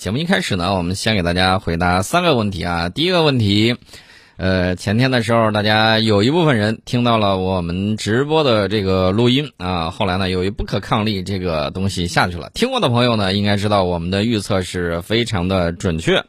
[0.00, 2.88] 节目一开始呢，我们先给大家回答三个问题啊。
[2.88, 3.76] 第一个问题，
[4.38, 12.50] 呃，前天的时候，大家有一部分人听到了我们直播的这个录音啊，后来呢，由于不可抗力，这个东西下去了。
[12.54, 16.24] 听过的朋友呢，应该知道我们的预测是非常的准确。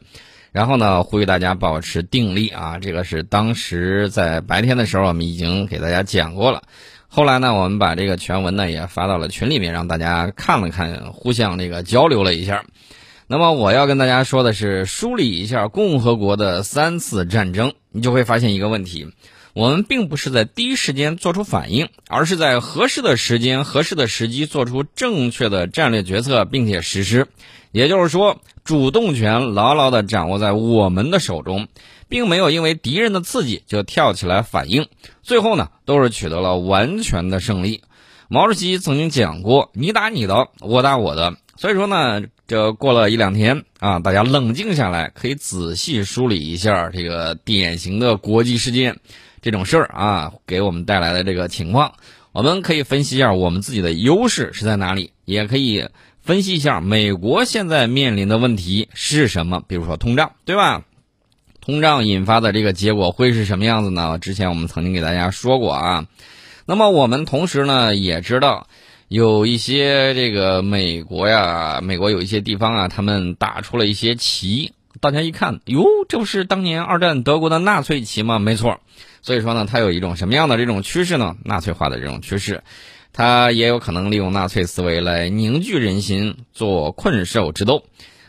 [0.50, 6.60] 然后呢，呼吁大家保持定力啊，这个是当时在白天的时候我们已经给大家讲过了。
[7.08, 12.62] 后来呢，我们把这个全文呢也发到了群里面，让大家看了看，互相这个交流了一下。
[13.32, 19.10] 那么我要跟大家说的是，梳理一下共和国的三次战争，你就会发现一个问题：
[19.54, 27.26] 我们并不是在第一时间做出反应，而是在合适的时间、合适的时机做出正确的战略决策，并且实施。
[27.70, 31.68] 也就是说，主动权牢牢地掌握在我们的手中，
[32.10, 34.88] 并没有因为敌人的刺激就跳起来反应。
[35.22, 37.80] 最后呢，都是取得了完全的胜利。
[38.28, 48.98] 毛主席曾经讲过：“你打你的，我打我的。”所以说呢，这过了一两天啊，大家冷静下来，可以仔细梳理一下这个典型的国际事件，
[49.40, 51.94] 这种事儿啊，给我们带来的这个情况，
[52.32, 55.88] 我们可以分析一下我们自己的优势是在哪里，也可以
[56.20, 60.84] 分析一下美国现在面临的问题是什么，比如说通胀，对吧？
[61.60, 64.18] 通胀引发的这个结果会是什么样子呢？
[64.18, 66.06] 之前我们曾经给大家说过啊。
[66.66, 68.66] 那么我们同时呢也知道。
[69.12, 78.38] 有一些这个美国呀，美国有一些地方啊，他们打出了一些旗，大家一看，哟，这不是当年二战德国的纳粹旗吗？
[78.38, 78.80] 没错，
[79.20, 81.36] 所以说呢，它有一种什么样的这种趋势呢？
[81.44, 82.62] 纳粹化的这种趋势，
[83.12, 87.84] 它也有可能利用纳粹思维来凝聚人心，做困兽之斗。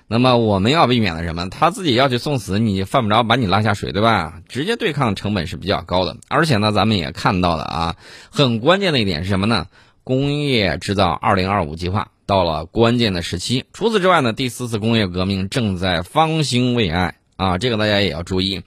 [0.10, 1.50] 那么我们要避免的什么？
[1.50, 4.42] 他自己要去送死，你犯不着把你拉下水，对吧？
[4.50, 7.96] 直接对抗成本是比较高的，而且呢，咱们也看到了啊，
[8.30, 9.68] 很关键的一点是什么呢？
[10.04, 13.66] 工业制造二零二五计划到了关键的时期。
[13.74, 17.58] 除此之外呢，第四次工业革命正在方兴未艾啊！
[17.58, 18.64] 这个大家也要注意。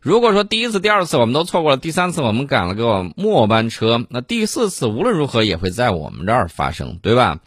[0.00, 7.40] 如果说第一次、第二次我们都错过了，第三次我们赶了个末班车，那第四次无论如何也会在我们这儿发生，对吧？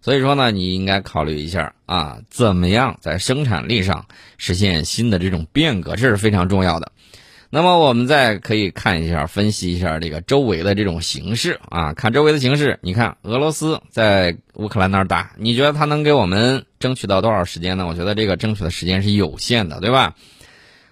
[0.00, 6.92] 所以说呢，你应该考虑一下啊，怎么样在生产力上实现新的这种变革，这是非常重要的。
[7.54, 12.80] 那么我们再可以看一下，分析一下这个周围的这种形势啊，看周围的形势。
[12.82, 17.86] 你看俄罗斯在乌克兰那儿打，你觉得他能给我们争取到多少时间呢？
[17.86, 20.16] 我觉得这个争取的时间是有限的，对吧？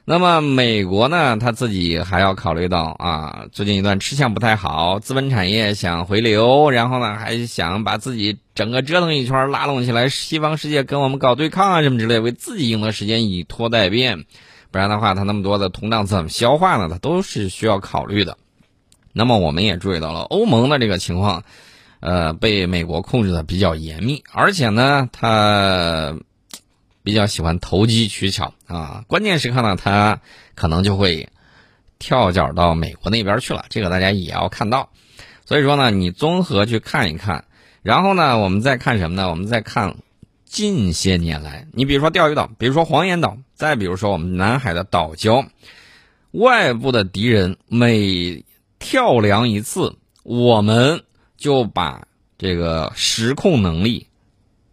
[0.05, 14.27] 那么美国呢，他自己还要考虑到啊，最近一段吃相不太好，资本产业想回流，然后呢还想把自己整个折腾一圈，拉拢起来西方世界跟我们搞对抗啊什么之类，为自己赢得时间，以拖待变。
[14.72, 16.88] 不然的话，它那么多的通胀怎么消化呢？
[16.91, 18.38] 它都是需要考虑的。
[19.12, 21.44] 那么我们也注意到了欧盟的这个情况，
[22.00, 26.16] 呃，被美国控制的比较严密，而且呢，它
[27.03, 29.05] 比较喜欢投机取巧啊。
[29.06, 30.21] 关键时刻呢，它
[30.55, 31.28] 可能就会
[31.99, 33.66] 跳脚到美国那边去了。
[33.69, 34.89] 这个大家也要看到。
[35.44, 37.44] 所以说呢，你综合去看一看，
[37.83, 39.28] 然后呢，我们再看什么呢？
[39.28, 39.97] 我们再看。
[40.53, 45.47] 近些年来，你比如说钓鱼岛，比如说黄岩岛，再比如说我们南海的岛礁，
[46.33, 48.45] 外部的敌人每
[48.79, 51.05] 跳梁一次，我们
[51.39, 54.09] 就把这个实控能力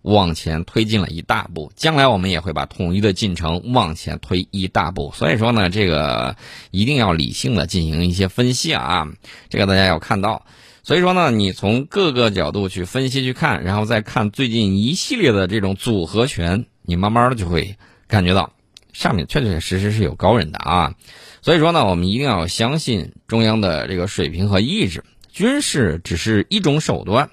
[0.01, 1.71] 往前推进了一大步。
[1.77, 5.13] 将来我们也会把统一的进程往前推一大步。
[5.15, 6.35] 所以说呢，这个
[6.71, 9.07] 一定要理性的进行一些分析啊，
[9.47, 10.45] 这个大家要看到。
[10.89, 17.77] 所以说呢，你从各个角度去分析去看，然后再看最近一系列的这种组合拳，你慢慢的就会
[18.07, 18.53] 感觉到
[18.91, 20.95] 上面确确实实是有高人的啊。
[21.43, 27.29] 所以说呢，我们一定要相信中央的这个水平和意志，军事只是一种手段，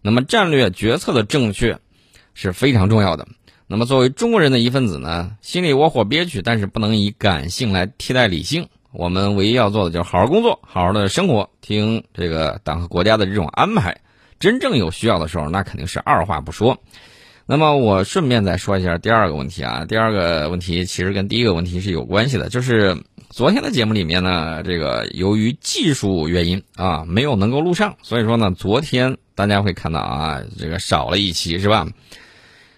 [0.00, 1.80] 那么战略决策的正确
[2.34, 3.26] 是非常重要的。
[3.66, 8.68] 那么作为中国人的一份子呢，心里窝火憋屈，但是不能以感性来替代理性。
[8.92, 13.96] 我们唯一要做的就是好好工作，好好的生活，听这个党和国家的这种安排。
[14.38, 16.76] 真正有需要的时候，那肯定是二话不说。
[17.46, 22.96] 那么我顺便再说一下第二个问题啊，第二个问题其实跟第一个问题是有关系的，就是
[23.30, 31.86] 昨天的节目里面呢，这个由于技术原因啊，没有能够录上，所以说呢，昨天大家会看到啊，这个少了一期是吧？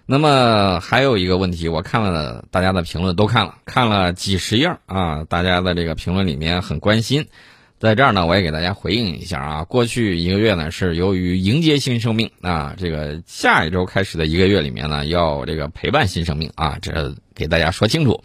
[0.06, 7.26] 那么还有一个问题，我看了大家的评论，都看了，看了几十页啊，大家的这个评论里面很关心，
[7.78, 9.64] 在这儿呢，我也给大家回应一下啊。
[9.64, 18.22] 过去一个月呢，是由于迎接新生命啊，这个下一周开始的一个月里面呢，要这个陪伴新生命啊，这给大家说清楚。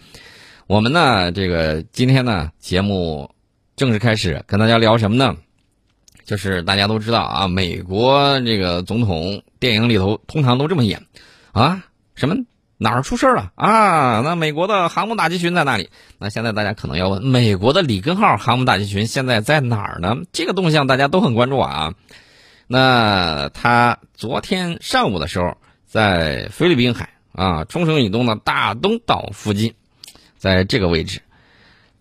[0.67, 3.33] 我们呢，这个今天呢，节目
[3.77, 5.33] 正式开始，跟大家聊什么呢？
[6.25, 11.01] 就是大家都知道啊，美国这个总统电影里头通常都这么演。
[11.59, 11.83] 啊，
[12.15, 12.35] 什么
[12.77, 14.21] 哪儿出事了啊？
[14.21, 15.89] 那美国的航母打击群在哪里？
[16.17, 20.15] 那现在大家可能要问，美国的里根号航母打击群现在在哪儿呢？
[20.31, 21.95] 这个动向大家都很关注啊。
[22.67, 29.73] 那他昨天上午的时候，在菲律宾海啊，冲绳以东的大东岛附近，
[30.37, 31.21] 在这个位置。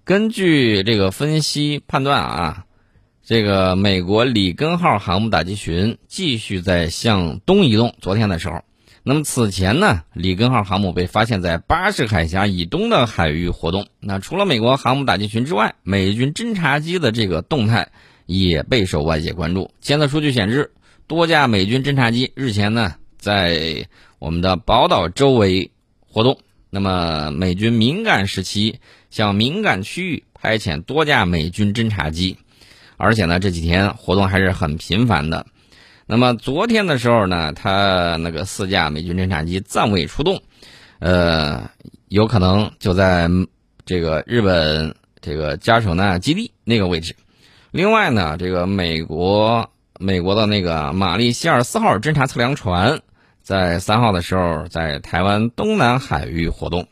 [0.04, 2.64] 根据这个分析判断啊，
[3.24, 7.96] 这个美国里根号航母打击群继续在向东移动。
[8.00, 8.62] 昨天的时候，
[9.08, 13.86] 那么此前呢，里根号航母被发现在巴士海峡以东的海域活动。
[14.00, 17.88] 那除了美国航母打击群之外，美军侦察机的这个动态
[18.26, 19.70] 也备受外界关注。
[19.80, 20.72] 监测数据显示，
[21.06, 23.88] 多架美军侦察机日前呢在
[24.18, 25.70] 我们的宝岛周围
[26.06, 26.38] 活动。
[26.68, 28.78] 那么，美军敏感时期
[29.08, 32.36] 向敏感区域派遣多架美军侦察机，
[32.98, 35.46] 而且呢，这几天活动还是很频繁的。
[36.10, 40.42] 那么昨天的时候呢，他那个四架美军侦察机暂未出动，
[40.98, 41.70] 呃，
[42.08, 43.28] 有可能就在
[43.84, 47.14] 这个日本这个加手纳基地那个位置。
[47.70, 49.70] 另外呢，这个美国
[50.00, 53.00] 美国的那个玛丽希尔斯号侦察测量船。
[53.40, 56.86] 在三号的时候，在台湾东南海域活动，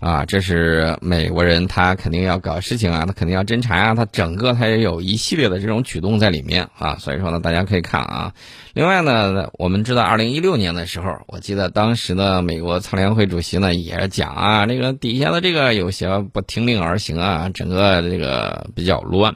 [0.00, 8.32] 啊，这是美国人他肯定要搞事情啊，他肯定要侦查啊，他整个他也有一系列的这种举动在里面啊，所以说呢，大家可以看啊。
[8.72, 19.34] 另外呢，我们知道二零一六年的时候，我记得当时的美国参联会主席呢也讲啊，这个底下的这个有些不听令而行啊，整个这个比较乱。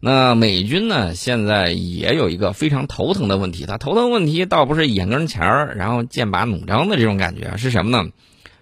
[0.00, 1.14] 那美军呢？
[1.14, 3.64] 现在也有一个非常头疼的问题。
[3.64, 8.10] 他头疼问题倒不是眼跟前儿，然后剑拔弩张的这种感觉，是什么呢？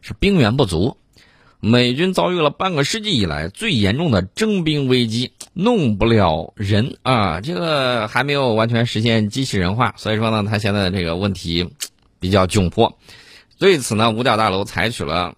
[0.02, 0.96] 是兵源不足。
[1.64, 7.40] 美军遭遇了半个世纪以来最严重的征兵危机，弄不了人啊！
[7.40, 11.70] 这个还没有完全实现机器人化，所以说呢，他现在这个问题
[12.18, 12.98] 比较窘迫。
[13.58, 15.36] 对此呢，五角大楼采取了。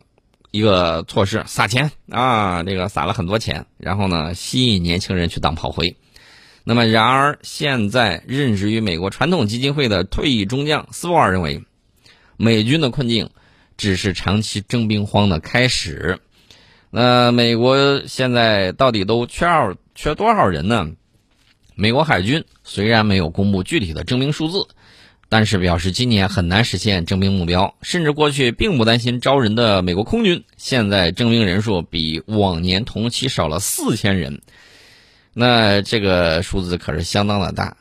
[0.50, 5.96] 一个措施撒钱啊，这个撒了很多钱，然后呢吸引年轻人去当炮灰。
[6.62, 11.64] 那么，然而现在任职于美国传统基金会的退役中将斯波尔认为，
[12.36, 13.30] 美军的困境
[13.76, 16.18] 只是长期征兵荒的开始。
[16.90, 20.90] 那美国现在到底都缺少缺多少人呢？
[21.74, 24.66] 美国海军虽然没有公布具体的征兵数字。
[25.30, 34.40] 但是表示今年很难实现征兵目标，甚至过去并不担心招人的美国空军，现在征兵人数比往年同期少了四千人，
[35.32, 37.76] 那这个数字可是相当的大。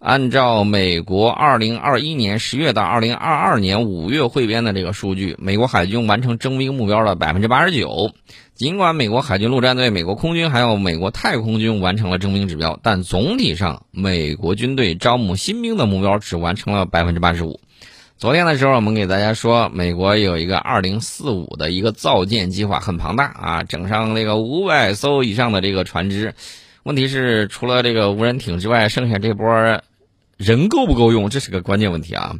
[0.00, 8.12] 按照美国2021年10月到2022年5月汇编的这个数据，美国海军完成征兵目标的百分之八十九。
[8.54, 17.58] 尽管美国海军陆战队、美国空军还有美国太空军完成了征兵指标，但总体上，美国军队招募新兵的目标只完成了百分之八十五。
[18.18, 26.34] 昨天的时候，我们给大家说，美国有一个2045的一个造舰计划，很庞大啊，整上那个五百艘以上的这个船只。
[26.84, 29.82] 问题是，除了这个无人艇之外，剩下这波。
[30.38, 32.34] 人够不够用，这是个关键问题啊。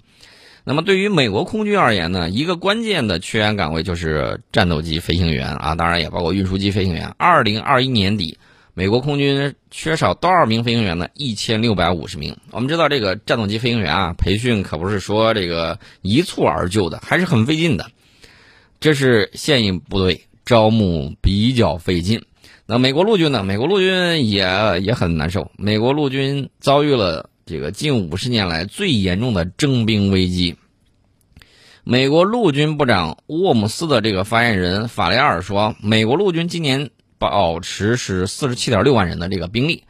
[0.65, 7.13] 那么对于美国空军而言呢，一个关键的缺员岗位就是战斗机飞行员啊，当然也包括运输机飞行员。
[7.17, 8.39] 二零二一年底，
[8.75, 11.09] 美国空军缺少多少名飞行员呢？
[11.15, 12.37] 一千六百五十名。
[12.51, 17.91] 我们知道这个战斗机飞行员啊，培训可不是说这个一蹴而就的，还是很费劲的。
[18.79, 22.23] 这是现役部队招募比较费劲。
[22.67, 23.43] 那美国陆军呢？
[23.43, 24.47] 美国陆军也
[24.83, 25.51] 也很难受。
[25.57, 27.31] 美国陆军遭遇了。
[27.49, 30.55] 这个近五十年来最严重的征兵危机。
[31.83, 39.85] 美国陆军部长沃姆斯的这个发言人法雷尔说，美国陆军今年保持是四十七点六万人的这个兵力。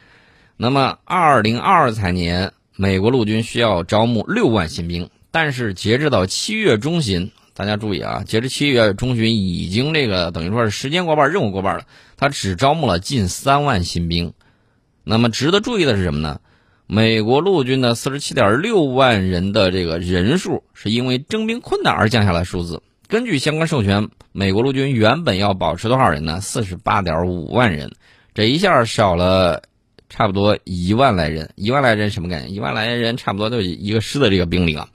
[0.56, 11.84] 那么，二零二二财年，美国陆军需要招募六万新兵，但是截至到七月中旬，大家注意啊，截至七月中旬已经这个等于说是时间过半，任务过半了，
[12.16, 14.32] 他只招募了近三万新兵。
[15.02, 16.40] 那么，值得注意的是什么呢？
[16.90, 22.82] 美国陆军的四十七点六万人的这个人数，是因为征兵困难而降下来数字。
[23.08, 26.40] 根据相关授权，美国陆军原本要保持多少人呢？
[26.40, 27.92] 四十八点五万人，
[28.32, 29.64] 这一下少了
[30.08, 31.50] 差不多一万来人。
[31.56, 32.54] 一万来人什么概念？
[32.54, 34.88] 一万来人差不多就一个师的这个兵力了。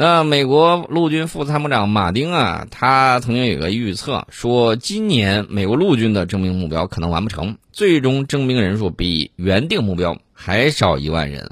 [0.00, 11.50] 那美国陆军副参谋长马丁啊，他曾经有个预测，说今年美国陆军的征兵目标可能完不成，最终征兵人数比原定目标还少一万人。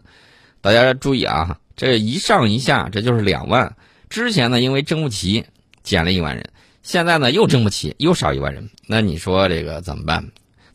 [0.61, 3.75] 大家注意啊，这一上一下，这就是两万。
[4.09, 5.45] 之前呢，因为征不齐，
[5.83, 6.45] 减了一万人；
[6.85, 8.71] 现在呢，又征不齐，又少一万人。
[8.87, 10.25] 那你说这个怎么办？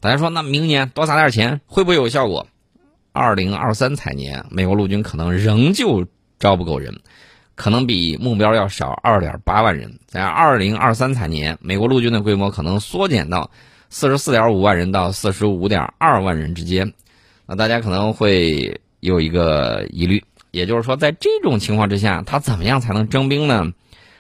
[0.02, 2.46] 大家说，那明年多撒点钱会不会有效果？
[3.14, 6.06] 二零二三财年，美国陆军可能仍旧
[6.38, 7.00] 招不够人。
[7.56, 10.00] 可能比目标要少二点八万人。
[10.08, 13.52] 在二零二三财年，美国陆军的规模可能缩减到
[13.90, 16.94] 四十四点五万人到四十五点二万人之间。
[17.46, 23.72] 那大家可能会有一个疑虑，也就是说，在这种情况之下，他怎么样才能征兵呢？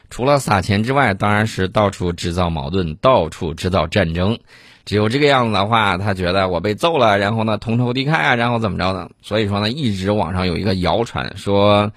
[0.09, 4.37] 除了撒钱之外，当然是到处制造矛盾，到处制造战争。
[4.83, 9.09] 只有这个样子的话，他觉得我被揍了，然后呢同仇敌忾啊，然后怎么着呢？
[9.21, 11.93] 所以说呢，一直网上有一个谣传说，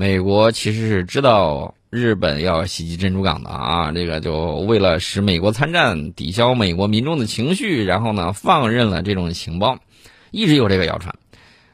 [0.00, 9.78] 美国其实是知道日本要袭击珍珠港的啊，这个就为了使美国参战，抵消美国民众的情绪，然后呢放任了这种情报，
[10.30, 11.14] 一直有这个谣传。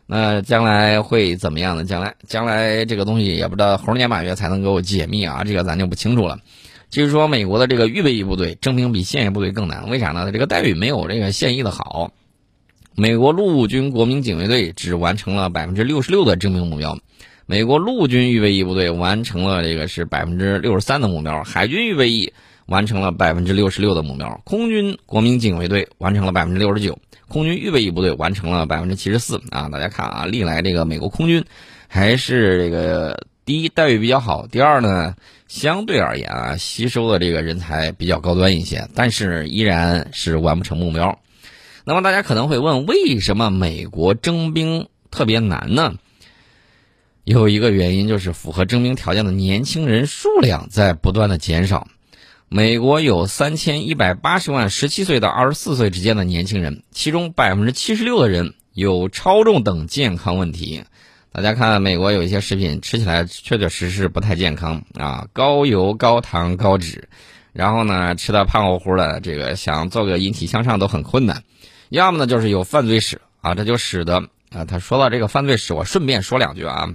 [0.07, 1.85] 那将来会怎么样呢？
[1.85, 6.41] 将来将来这个东西也不知道猴年马月才能给我解密啊，这个咱就不清楚了。
[6.91, 10.33] 就是说，美国的这个预备役部队征兵比现役部队更难，为啥呢？
[10.33, 12.11] 这个待遇没有这个现役的好。
[12.97, 16.99] 美国陆军国民警卫队只完成了百分之六十六的征兵目标，
[17.49, 22.33] 美国陆军预备役部队完成了这个是百分之六十三的目标，海军预备役
[22.67, 26.99] 完成了百分之六十六的目标，空军国民警卫队完成了百分之六十九，
[27.29, 29.41] 空军预备役部队完成了百分之七十四。
[29.51, 31.45] 啊，大家看啊，历来这个美国空军
[31.87, 35.15] 还是这个第一待遇比较好，第二呢？
[35.47, 41.21] 相对而言啊，吸收的这个人才比较高端一些，但是依然是完不成目标。
[41.85, 45.95] 那么大家可能会问，为什么美国征兵特别难呢？
[47.27, 51.89] 有一个原因就是符合征兵条件的年轻人数量在不断的减少。
[52.49, 60.85] 美国有三千一百八十万十七岁到二十四岁之间的年轻人，其中百分之七十六的人有超重等健康问题。
[61.33, 67.09] 大家看，美国有一些食品吃起来确确实实不太健康啊，高油、高糖、高脂，
[67.53, 71.43] 然后呢，吃的胖乎乎的，这个想做个引体向上都很困难。
[71.89, 76.95] 要么呢，就是有犯罪史啊，这就使得啊，他说到这个犯罪史，我顺便说两句啊。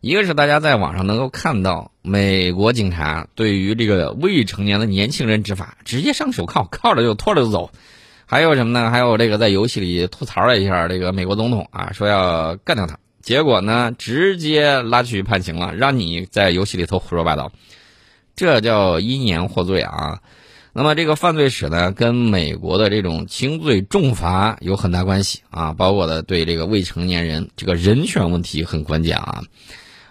[0.00, 7.70] 一个是大家在网上能够看到，美国警察对于这个未成年的年轻人执法，直接上手铐， 铐着就拖着就走。
[8.26, 8.90] 还有什么呢？
[8.90, 12.98] 还有这个在游戏里吐槽了一下这个美国总统啊，说要干掉他。
[13.20, 17.52] 结果呢，直接拉去判刑了，让你在游戏里头胡说八道，
[18.34, 20.20] 这叫因言获罪啊。
[20.74, 29.42] 那么这个犯罪史呢，跟美国的这种轻罪重罚有很大关系啊，包括的对这个未成年人这个人权问题很关键啊。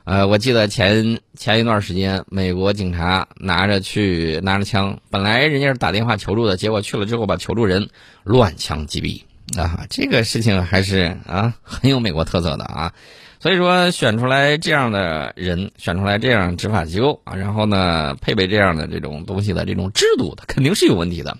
[0.04, 7.90] 呃，我记得前前一段时间，美国警察拿着去拿着枪，本来人家是打电话求助的，结果去了之后把求助人
[8.24, 9.22] 乱枪击毙。
[9.60, 12.94] 啊，这个事情还是啊很有美国特色的啊，
[13.42, 21.36] 所以说选出来这样的人，选出来这样执法机构啊，然后呢配备这样的这种东西的这种制度，它肯定是有问题的。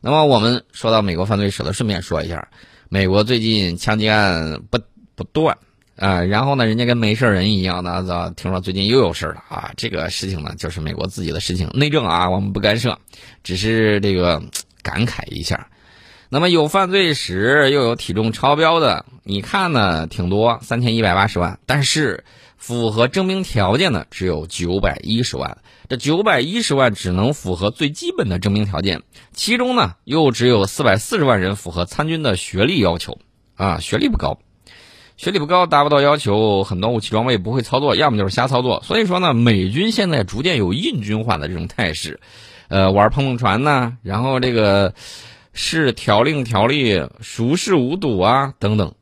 [0.00, 2.48] 那么我们说到美国犯罪史了，顺便说一下，
[2.88, 4.80] 美国最近枪击案不
[5.14, 5.56] 不断
[5.94, 12.98] 啊，然后呢人家跟没事人一样的，听说最近又有事了啊，这个事情呢就是美国自己的事情，内政啊我们不干涉，
[13.44, 14.42] 只是这个
[14.82, 15.68] 感慨一下。
[16.34, 20.06] 那么有犯罪史又有体重超标的，你看呢？
[20.06, 21.58] 挺多，三千一百八十万。
[21.66, 22.24] 但是
[22.56, 25.58] 符合征兵条件的只有九百一十万。
[25.90, 29.02] 这九百一十万只能符合最基本的征兵条件，
[29.34, 33.18] 其中呢又只有四百四十万人符合参军的学历要求
[33.54, 34.38] 啊，学历不高，
[35.18, 38.82] 学历不高达不到要求，很多武器装备不会操作，要么就是瞎操作。
[38.82, 42.20] 所以说呢，美军现在逐渐有印军化的这种态势，
[42.68, 44.94] 呃，玩碰碰船呢，然后这个。
[45.52, 48.94] 是条令条例熟视无睹啊等等，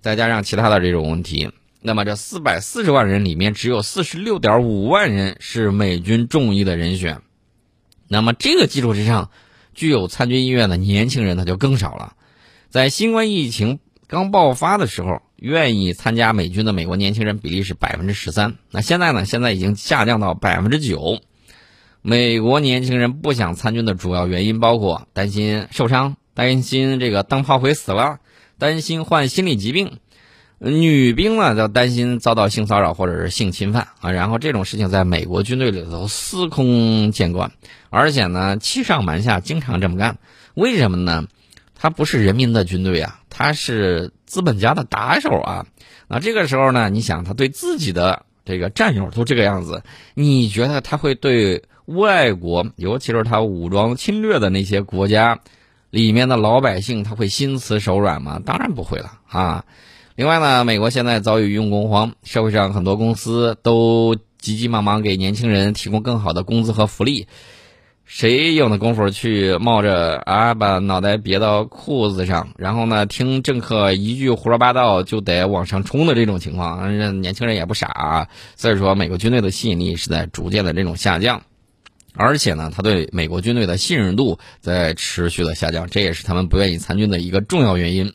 [0.00, 7.20] 再加上其他的这种问题，那么这四百四十万人里面只有四十六点五万人是美军中意的人选，
[8.08, 9.30] 那么这个基础之上，
[9.74, 12.14] 具有参军意愿的年轻人那就更少了。
[12.70, 19.24] 在新冠疫情刚爆发的时候，愿意参加美军的美国年轻人比例是百分之十三，那现在呢？
[19.24, 21.20] 现在已经下降到百分之九。
[22.08, 28.20] 美国年轻人不想参军的主要原因包括担心受伤、担心这个当炮灰死了、
[28.58, 29.98] 担心患心理疾病。
[30.58, 34.12] 女兵呢，就担心遭到性骚扰或者是性侵犯啊。
[34.12, 37.50] 然后这种事情在美国军队里头司空见惯，
[37.90, 40.16] 而且呢，欺上瞒下，经常这么干。
[40.54, 41.26] 为什么呢？
[41.74, 45.66] 他不是人民的军队啊，他是资本家的打手啊。
[46.06, 49.82] 那这个时候呢，你想他对自己的这个战友都这个样子，
[50.14, 51.64] 你觉得他会对？
[51.86, 55.40] 外国，尤其是他武装侵略的那些国家，
[55.90, 58.40] 里面的老百姓，他会心慈手软吗？
[58.44, 59.64] 当然不会了啊！
[60.16, 67.26] 另外呢，美国现在遭遇用工荒，社会上很多公司都急急忙忙给年轻人提供更好的工资和福利，
[68.04, 77.20] 谁有那功夫去冒着啊把脑袋别到裤子上，然后呢听政客一句胡说八道就得往上冲的这种情况？
[77.20, 81.42] 年轻人也不傻，啊，所以说美国军队的吸引力是在逐渐的这种下降，
[82.16, 88.12] 而且呢，他对美国军队的信任度在持续的下降，这也是他们不愿意参军的一个重要原因。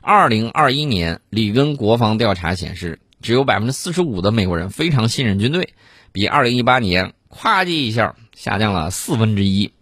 [0.00, 5.74] 二零二一年里根国防调查显示，只有百分之四十五的美国人非常信任军队，
[6.12, 8.14] 比二零一八年咵叽一下。
[8.38, 9.72] 下降了四分之一，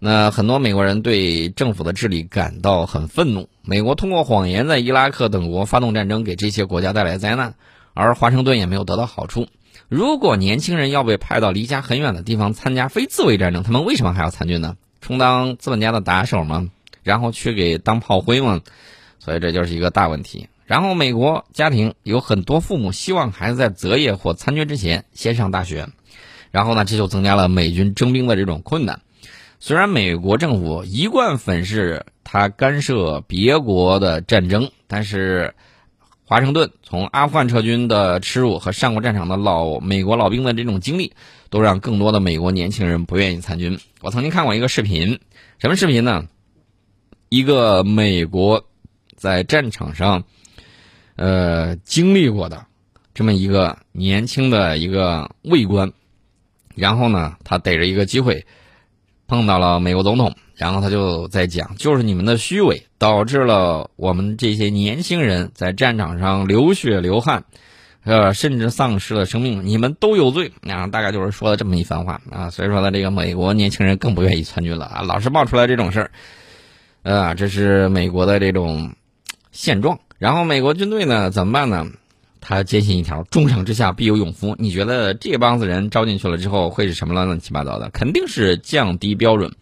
[0.00, 3.48] 那很多美国人对政府的治理感到很愤怒。
[3.62, 7.54] 美国通过谎言在伊拉克等国发动战争，给这些国家带来灾难，
[7.94, 9.46] 而华盛顿也没有得到好处。
[9.90, 14.76] 如果年轻人要被派到离家很远的地方参加非自卫战争，他们为什么还要参军呢？
[15.00, 16.68] 充当资本家的打手吗？
[17.02, 18.60] 然后去给当炮灰吗？
[19.18, 20.48] 所以这就是一个大问题。
[20.64, 25.88] 然后美国家庭有很多父母希望孩子在择业或参军之前先上大学。
[26.52, 29.00] 然后呢，这就增加了美军征兵的这种困难。
[29.58, 35.54] 虽然美国政府一贯粉饰他干涉别国的战争，但是
[36.30, 41.12] 华盛顿从阿富汗撤军的耻辱和上过战场的老美国老兵的这种经历，
[41.48, 43.80] 都让更多的美国年轻人不愿意参军。
[44.00, 45.18] 我曾经看过一个视频，
[45.58, 46.28] 什么视频呢？
[47.30, 48.64] 一个美国
[49.16, 50.22] 在战场上
[51.16, 52.64] 呃经历过的
[53.12, 55.92] 这么一个年轻的一个卫官。
[56.76, 58.46] 然后呢，他逮着一个机会，
[59.30, 67.44] 碰到了美国总统，然后他就在讲，就是你们的虚伪导致了我们这些年轻人在战场上流血流汗，
[68.02, 70.50] 呃，甚至丧失了生命，你们都有罪。
[70.68, 72.50] 啊，大概就是说了这么一番话啊。
[72.50, 76.10] 所以说呢，这个美国年轻人更不愿意参军了啊，老是冒出来这种事儿，
[77.04, 78.96] 啊，这是美国的这种
[79.52, 80.00] 现状。
[80.18, 81.86] 然后美国军队呢，怎么办呢？
[82.40, 84.56] 他坚信一条：重赏之下必有勇夫。
[84.58, 87.90] 你觉得这帮子人招进去了之后会是什么乱乱七八糟的？
[87.90, 89.52] 肯定是降低标准。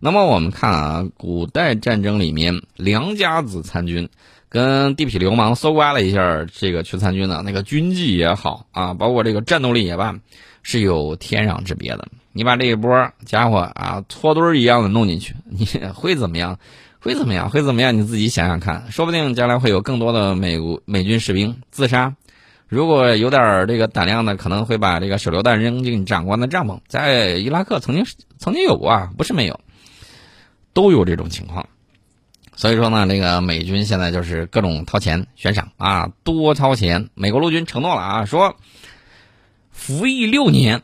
[0.00, 4.08] 那么我们看啊，古代战争里面，良家子参军，
[4.48, 10.16] 跟地痞流氓搜刮了一下这个去参军的那个军纪也好啊，包括这个战斗力也罢，
[10.62, 12.08] 是有天壤之别的。
[12.32, 16.58] 你把这一波家伙啊，搓堆儿一样的弄进去，你 会怎么样？
[16.98, 17.50] 会怎么样？
[17.50, 17.96] 会怎么样？
[17.96, 22.14] 你自己想想看，说不定将来会有更多的美国美军士兵自杀。
[22.72, 26.80] 如果有点这个胆量的，可能会把这个手榴弹扔进长官的帐篷。
[26.88, 28.06] 在伊拉克曾经
[28.38, 29.60] 曾经有过啊，不是没有，
[30.72, 31.68] 都有这种情况。
[32.56, 37.10] 所以说呢，这个美军现在就是各种掏钱悬赏啊，多掏钱。
[37.12, 38.56] 美国陆军承诺了啊，说
[39.70, 40.80] 服役六年，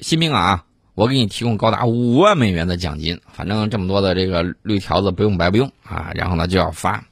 [0.00, 0.64] 新兵啊，
[0.94, 3.20] 我给你提供高达五万美元的奖金。
[3.30, 7.04] 反正这么多的这个绿条子不用白不用啊，然后呢就要发。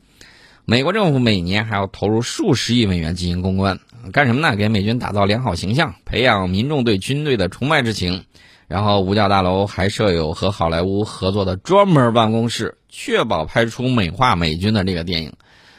[0.64, 3.80] 美国政府每年还要投入数十亿美元进行公关，
[4.12, 4.54] 干什么呢？
[4.54, 8.24] 给美军打造良好形象，培养民众对军队的崇拜之情。
[8.68, 15.32] 然后五角大楼还设有和好莱坞合作的专门办公室，确保拍出美化美军的这个电影。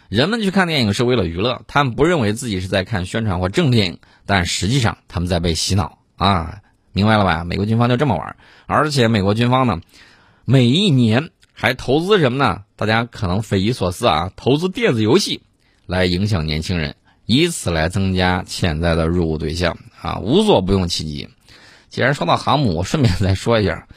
[0.09, 6.59] 人们去看电影是为了娱乐，他们不认为自己是在看宣传或正电影，但实际上他们在被洗脑啊！
[6.91, 7.45] 明白了吧？
[7.45, 8.35] 美国军方就这么玩，
[8.67, 9.79] 而且美国军方呢，
[10.43, 11.29] 每一年。
[11.53, 12.63] 还投资什么呢？
[12.75, 14.31] 大家可能匪夷所思啊！
[14.35, 15.41] 投资电子游戏
[15.85, 21.29] 来影响年轻人，以此来增加潜在的入伍对象啊，无所不用其极。
[21.89, 23.87] 既然说到航母，顺便再说一下，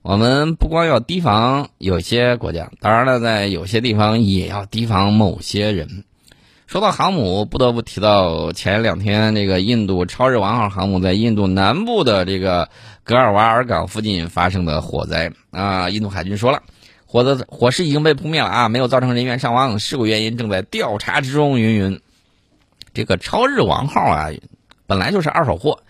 [0.00, 6.04] 我们不光要提防有些国家，当然了，在有些地方也要提防某些人。
[6.68, 12.70] 说到航母，不得不提到前两天这个印度超日王号航母在印度南部的这个
[13.04, 15.90] 格尔瓦尔港附近发生的火灾啊！
[15.90, 16.62] 印度海军说了。
[17.12, 21.60] 火的火势已经被扑灭了啊，没有造成人员伤亡，事故原因正在调查之中。
[21.60, 22.00] 云云，
[22.94, 24.30] 这个超日王号啊，
[24.86, 25.82] 本来就是二手货，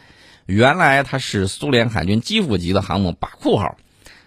[0.47, 3.77] 原来它是苏联海军基辅级的航母巴库号，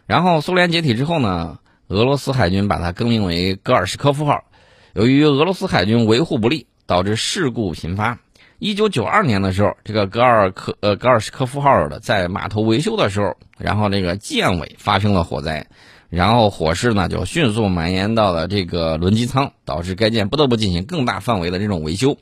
[0.06, 4.46] 然后苏联解体之后呢，俄罗斯海军把它更名为戈尔什科夫号。
[4.94, 8.20] 由于俄罗斯海军维护不力，导致事故频发。
[8.58, 15.68] 一九九二年的时候，这个戈尔科呃戈尔什科夫号的在码头维修的时候，然后这个舰尾发生了火灾。
[16.16, 22.18] 然后火势呢就迅速蔓延到了这个轮机舱，导致该舰不得不进行更大范围的这种维修。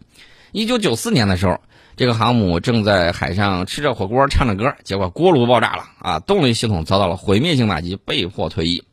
[0.51, 1.60] 一九九四年的时候，
[1.95, 8.84] 这个航母正在海上吃着火锅唱着歌，结果锅炉爆炸了啊，动力系统遭到了毁灭性打击，被迫退役。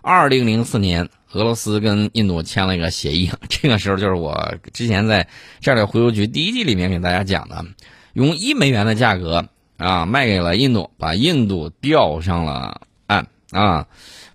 [0.00, 5.26] 二零零四年，俄罗斯跟印度签了一个协议，这个时候就是我之前在
[5.60, 7.64] 战略回游局第一季里面给大家讲的，
[8.12, 12.82] 用一美元的价格啊卖给了印度，把印度吊上了
[13.54, 13.86] 啊。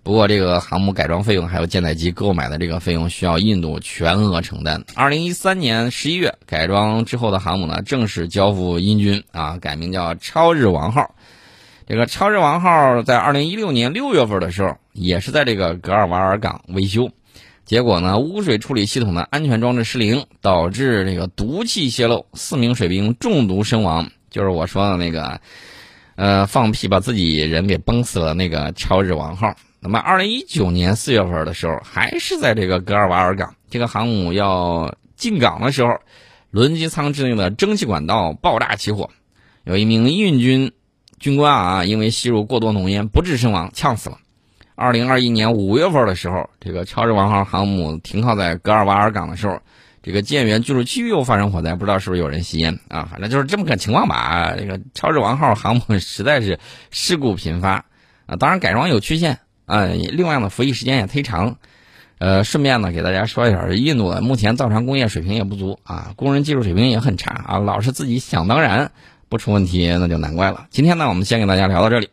[0.02, 4.82] 不过，这个航母改装费用还有舰载机购买的这个费用需要印度全额承担。
[4.94, 11.14] 二零一三年十一月，改装之后的航母呢正式交付英军啊，改名叫超日王号。
[11.86, 17.10] 这个超日王号在二零一六年六月份的时候，也是在这个格尔瓦尔港维修，
[17.66, 24.08] 结果呢，污水处理系统的安全装置失灵，导致这个毒气泄漏，四名水兵中毒身亡。
[24.30, 25.40] 就是我说的那个，
[26.20, 29.54] 呃，放屁把自己人给崩死了那个超日王号。
[29.80, 35.94] 那么，二零一九年四月份的时候，还是在这个格尔瓦尔港，这个航母要进港的时候，
[36.50, 39.08] 轮机舱之内的蒸汽管道爆炸起火，
[39.64, 40.72] 有一名运军。
[41.18, 44.18] 军官啊，因为吸入过多浓烟不治身亡，呛死了。
[44.74, 49.58] 二零二一年五月份的时候，这个超日王号航母停靠在格尔瓦尔港的时候，
[50.02, 53.08] 这个舰员居住区又发生火灾，不知道是不是有人吸烟啊？
[53.10, 54.54] 反正就是这么个情况吧。
[54.58, 56.58] 这个超日王号航母实在是
[56.90, 57.84] 事故频发
[58.26, 61.56] 啊，当然改装有缺陷啊，另外呢，服役时间也忒长。
[62.18, 68.92] 呃，顺便呢，给大家说一下，印度目前造船工业水平也不足啊，工人技术水平也很差啊，老是自己想当然。
[69.30, 70.66] 不出问题那就难怪了。
[70.70, 72.10] 今天呢，我们先给大家聊到这里。